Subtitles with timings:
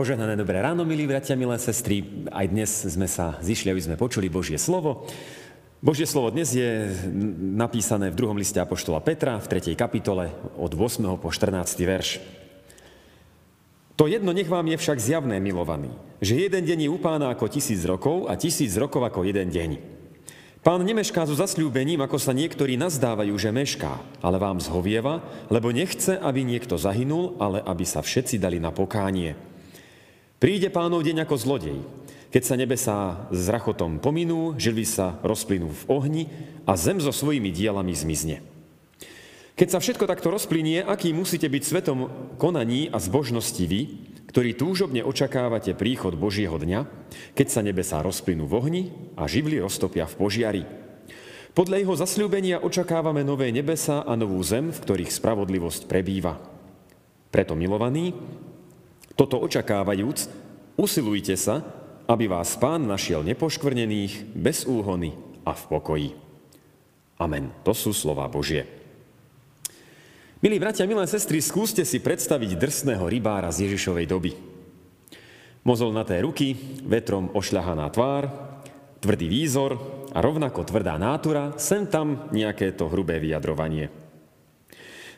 [0.00, 2.24] Požehnané dobré ráno, milí bratia, milé sestry.
[2.32, 5.04] Aj dnes sme sa zišli, aby sme počuli Božie slovo.
[5.84, 6.88] Božie slovo dnes je
[7.36, 9.76] napísané v druhom liste Apoštola Petra v 3.
[9.76, 11.04] kapitole od 8.
[11.20, 11.76] po 14.
[11.84, 12.16] verš.
[14.00, 15.92] To jedno nech vám je však zjavné, milovaný,
[16.24, 19.70] že jeden deň je u pána ako tisíc rokov a tisíc rokov ako jeden deň.
[20.64, 25.20] Pán nemešká so zasľúbením, ako sa niektorí nazdávajú, že mešká, ale vám zhovieva,
[25.52, 29.49] lebo nechce, aby niekto zahynul, ale aby sa všetci dali na pokánie.
[30.40, 31.84] Príde pánov deň ako zlodej,
[32.32, 36.22] keď sa nebesá s rachotom pominú, živly sa rozplynú v ohni
[36.64, 38.40] a zem so svojimi dielami zmizne.
[39.52, 42.08] Keď sa všetko takto rozplynie, aký musíte byť svetom
[42.40, 44.00] konaní a zbožnosti vy,
[44.32, 46.88] ktorí túžobne očakávate príchod Božieho dňa,
[47.36, 48.82] keď sa nebesá rozplynú v ohni
[49.20, 50.62] a živly roztopia v požiari.
[51.52, 56.40] Podľa jeho zasľúbenia očakávame nové nebesa a novú zem, v ktorých spravodlivosť prebýva.
[57.28, 58.16] Preto, milovaní,
[59.20, 60.32] toto očakávajúc,
[60.80, 61.60] usilujte sa,
[62.08, 65.12] aby vás pán našiel nepoškvrnených, bez úhony
[65.44, 66.10] a v pokoji.
[67.20, 67.52] Amen.
[67.68, 68.64] To sú slova Božie.
[70.40, 74.32] Milí bratia, milé sestry, skúste si predstaviť drsného rybára z Ježišovej doby.
[75.68, 76.56] Mozolnaté ruky,
[76.88, 78.24] vetrom ošľahaná tvár,
[79.04, 79.76] tvrdý výzor
[80.16, 83.99] a rovnako tvrdá nátura, sem tam nejaké to hrubé vyjadrovanie.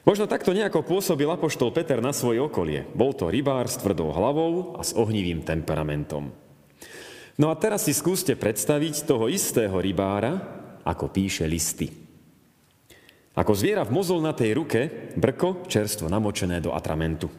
[0.03, 2.91] Možno takto nejako pôsobil apoštol Peter na svoje okolie.
[2.91, 6.35] Bol to rybár s tvrdou hlavou a s ohnivým temperamentom.
[7.39, 10.43] No a teraz si skúste predstaviť toho istého rybára,
[10.83, 11.87] ako píše listy.
[13.33, 14.81] Ako zviera v mozolnatej ruke,
[15.15, 17.31] brko čerstvo namočené do atramentu.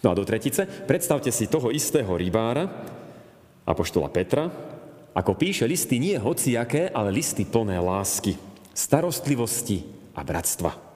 [0.00, 2.64] No a do tretice, predstavte si toho istého rybára,
[3.66, 4.48] apoštola Petra,
[5.12, 8.38] ako píše listy nie hociaké, ale listy plné lásky,
[8.70, 9.82] starostlivosti
[10.14, 10.87] a bratstva.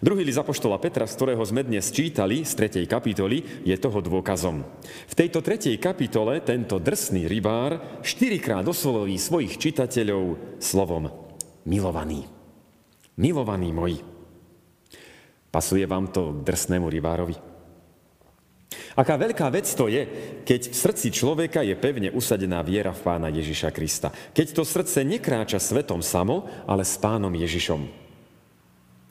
[0.00, 2.88] Druhý list Apoštola Petra, z ktorého sme dnes čítali, z 3.
[2.88, 4.64] kapitoly, je toho dôkazom.
[4.80, 5.76] V tejto 3.
[5.76, 11.12] kapitole tento drsný rybár štyrikrát osloví svojich čitateľov slovom
[11.68, 12.24] milovaný.
[13.20, 14.00] Milovaný moji.
[15.52, 17.36] Pasuje vám to drsnému rybárovi?
[18.96, 20.08] Aká veľká vec to je,
[20.48, 24.08] keď v srdci človeka je pevne usadená viera v pána Ježiša Krista.
[24.32, 28.09] Keď to srdce nekráča svetom samo, ale s pánom Ježišom.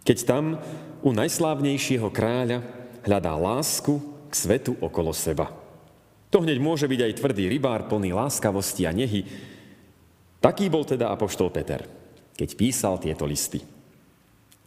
[0.04, 0.58] Keď tam
[1.00, 2.64] u najslávnejšieho kráľa
[3.04, 4.00] hľadá lásku
[4.30, 5.50] k svetu okolo seba.
[6.30, 9.26] To hneď môže byť aj tvrdý rybár plný láskavosti a nehy.
[10.38, 11.84] Taký bol teda apoštol Peter,
[12.38, 13.66] keď písal tieto listy.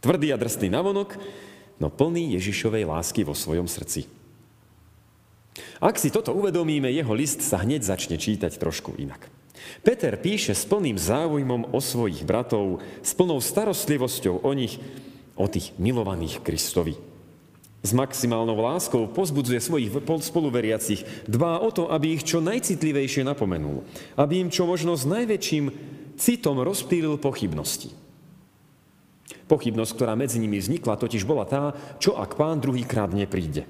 [0.02, 1.14] Tvrdý a drsný navonok,
[1.78, 4.10] no plný Ježišovej lásky vo svojom srdci.
[5.78, 9.30] Ak si toto uvedomíme, jeho list sa hneď začne čítať trošku inak.
[9.86, 14.82] Peter píše s plným záujmom o svojich bratov, s plnou starostlivosťou o nich,
[15.42, 16.94] o tých milovaných Kristovi.
[17.82, 23.82] S maximálnou láskou pozbudzuje svojich spoluveriacich, dbá o to, aby ich čo najcitlivejšie napomenul,
[24.14, 25.74] aby im čo možno s najväčším
[26.14, 27.90] citom rozptýlil pochybnosti.
[29.50, 33.66] Pochybnosť, ktorá medzi nimi vznikla, totiž bola tá, čo ak pán druhýkrát nepríde.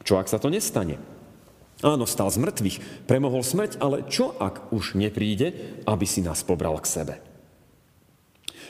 [0.00, 0.96] Čo ak sa to nestane?
[1.84, 5.52] Áno, stal z mŕtvych, premohol smrť, ale čo ak už nepríde,
[5.84, 7.14] aby si nás pobral k sebe?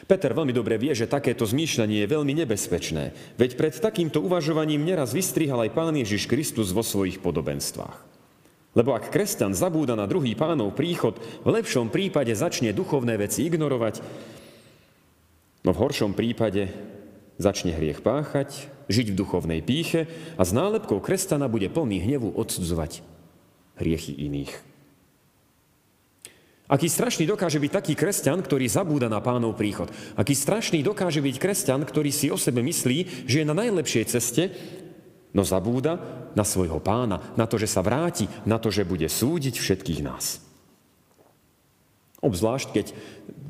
[0.04, 5.16] Peter veľmi dobre vie, že takéto zmýšľanie je veľmi nebezpečné, veď pred takýmto uvažovaním neraz
[5.16, 8.04] vystrihal aj Pán Ježiš Kristus vo svojich podobenstvách.
[8.74, 11.16] Lebo ak kresťan zabúda na druhý pánov príchod,
[11.46, 14.02] v lepšom prípade začne duchovné veci ignorovať,
[15.64, 16.68] no v horšom prípade
[17.38, 23.00] začne hriech páchať, žiť v duchovnej píche a s nálepkou kresťana bude plný hnevu odsudzovať
[23.80, 24.73] hriechy iných.
[26.64, 29.92] Aký strašný dokáže byť taký kresťan, ktorý zabúda na pánov príchod.
[30.16, 34.48] Aký strašný dokáže byť kresťan, ktorý si o sebe myslí, že je na najlepšej ceste,
[35.36, 36.00] no zabúda
[36.32, 40.40] na svojho pána, na to, že sa vráti, na to, že bude súdiť všetkých nás.
[42.24, 42.86] Obzvlášť, keď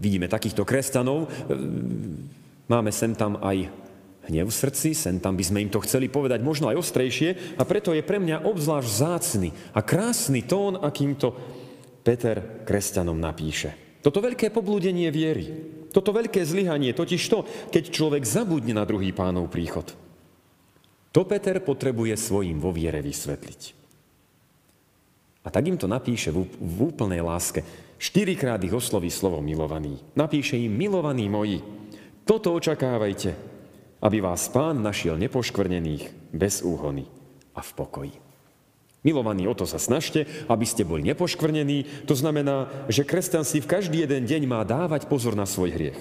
[0.03, 1.55] vidíme takýchto kresťanov, e,
[2.67, 3.71] máme sem tam aj
[4.27, 7.63] hnev v srdci, sem tam by sme im to chceli povedať možno aj ostrejšie a
[7.63, 11.37] preto je pre mňa obzvlášť zácny a krásny tón, akým to
[12.05, 13.73] Peter kresťanom napíše.
[14.05, 15.49] Toto veľké poblúdenie viery,
[15.89, 19.89] toto veľké zlyhanie, totiž to, keď človek zabudne na druhý pánov príchod.
[21.17, 23.63] To Peter potrebuje svojim vo viere vysvetliť.
[25.45, 26.45] A tak im to napíše v,
[26.81, 27.65] úplnej láske.
[27.97, 30.01] Štyrikrát ich osloví slovo milovaný.
[30.19, 31.63] Napíše im, milovaní moji,
[32.25, 33.37] toto očakávajte,
[34.01, 37.05] aby vás pán našiel nepoškvrnených, bez úhony
[37.53, 38.24] a v pokoji.
[39.05, 42.09] Milovaní, o to sa snažte, aby ste boli nepoškvrnení.
[42.09, 46.01] To znamená, že kresťan si v každý jeden deň má dávať pozor na svoj hriech.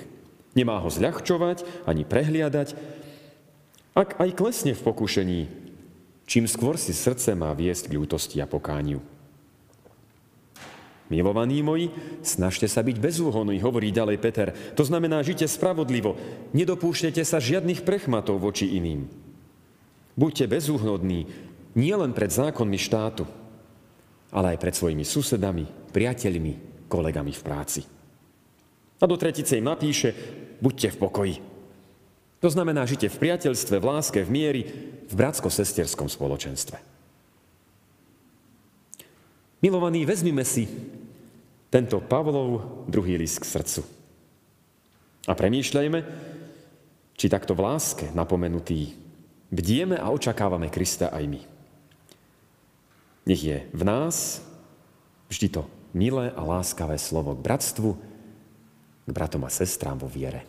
[0.56, 2.80] Nemá ho zľahčovať ani prehliadať.
[3.94, 5.64] Ak aj klesne v pokušení,
[6.24, 9.04] Čím skôr si srdce má viesť k ľútosti a pokániu.
[11.12, 11.92] Milovaní moji,
[12.24, 14.50] snažte sa byť bezúhonní, hovorí ďalej Peter.
[14.74, 16.16] To znamená, žite spravodlivo,
[16.56, 19.12] nedopúšťajte sa žiadnych prechmatov voči iným.
[20.16, 21.28] Buďte bezúhnodní
[21.78, 23.26] nielen pred zákonmi štátu,
[24.34, 27.82] ale aj pred svojimi susedami, priateľmi, kolegami v práci.
[28.98, 30.16] A do tretice im napíše,
[30.64, 31.36] buďte v pokoji.
[32.40, 34.62] To znamená, žite v priateľstve, v láske, v miery,
[35.08, 36.76] v bratsko-sesterskom spoločenstve.
[39.64, 40.68] Milovaní, vezmime si
[41.72, 43.82] tento Pavlov druhý list k srdcu.
[45.24, 46.00] A premýšľajme,
[47.16, 48.92] či takto v láske napomenutý
[49.48, 51.53] bdieme a očakávame Krista aj my.
[53.24, 54.44] Nech je v nás
[55.32, 55.62] vždy to
[55.96, 57.90] milé a láskavé slovo k bratstvu,
[59.08, 60.44] k bratom a sestrám vo viere.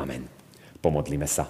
[0.00, 0.26] Amen.
[0.80, 1.46] Pomodlíme sa.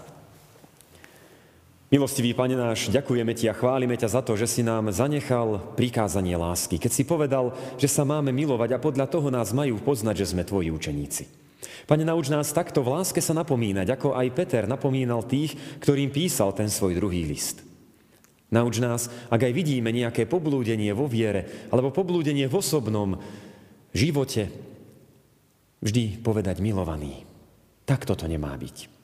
[1.90, 6.38] Milostivý Pane náš, ďakujeme Ti a chválime ťa za to, že si nám zanechal prikázanie
[6.38, 6.78] lásky.
[6.78, 7.50] Keď si povedal,
[7.82, 11.26] že sa máme milovať a podľa toho nás majú poznať, že sme Tvoji učeníci.
[11.90, 16.54] Pane, nauč nás takto v láske sa napomínať, ako aj Peter napomínal tých, ktorým písal
[16.54, 17.69] ten svoj druhý list.
[18.50, 23.14] Nauč nás, ak aj vidíme nejaké poblúdenie vo viere alebo poblúdenie v osobnom
[23.94, 24.50] živote,
[25.78, 27.22] vždy povedať milovaný.
[27.86, 29.00] Takto to nemá byť.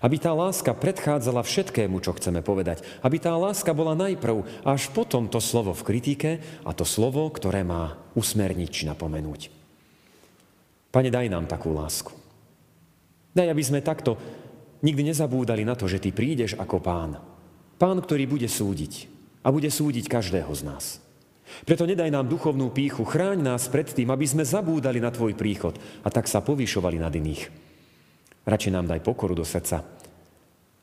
[0.00, 2.86] Aby tá láska predchádzala všetkému, čo chceme povedať.
[3.04, 6.30] Aby tá láska bola najprv, až potom to slovo v kritike
[6.64, 9.52] a to slovo, ktoré má usmerniť či napomenúť.
[10.88, 12.14] Pane, daj nám takú lásku.
[13.34, 14.14] Daj, aby sme takto
[14.86, 17.33] nikdy nezabúdali na to, že Ty prídeš ako pán.
[17.74, 19.10] Pán, ktorý bude súdiť
[19.42, 20.84] a bude súdiť každého z nás.
[21.68, 25.76] Preto nedaj nám duchovnú píchu, chráň nás pred tým, aby sme zabúdali na Tvoj príchod
[26.02, 27.52] a tak sa povyšovali nad iných.
[28.44, 29.84] Radšej nám daj pokoru do srdca,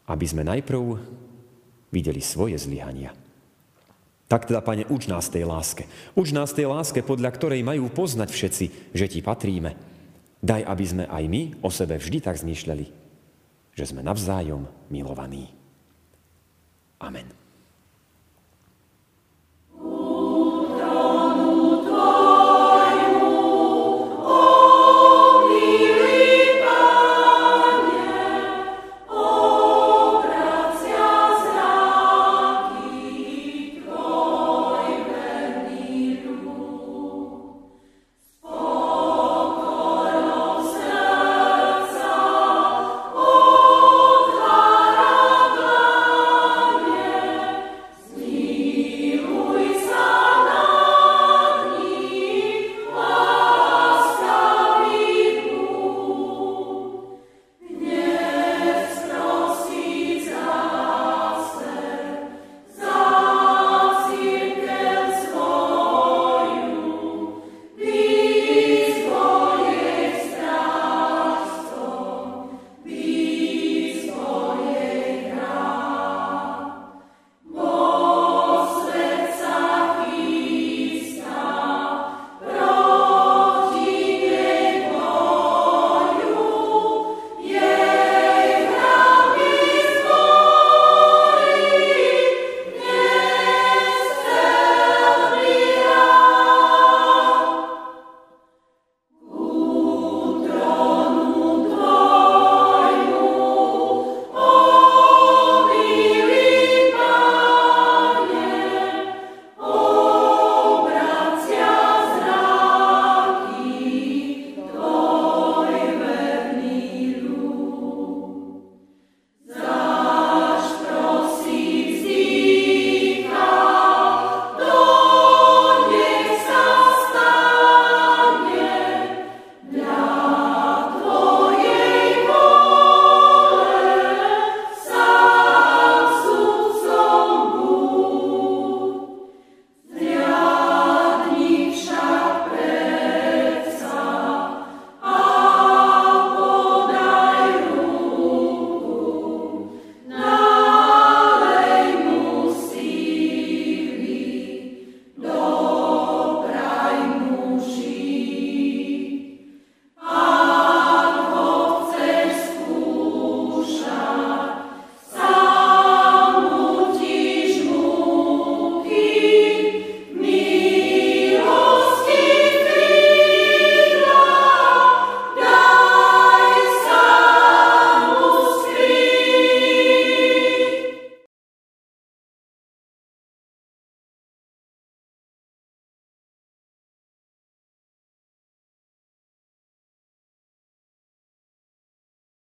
[0.08, 0.82] aby sme najprv
[1.92, 3.12] videli svoje zlyhania.
[4.32, 5.92] Tak teda, Pane, uč nás tej láske.
[6.16, 8.66] Uč nás tej láske, podľa ktorej majú poznať všetci,
[8.96, 9.76] že Ti patríme.
[10.40, 12.86] Daj, aby sme aj my o sebe vždy tak zmýšľali,
[13.76, 15.61] že sme navzájom milovaní.
[17.01, 17.41] Amen.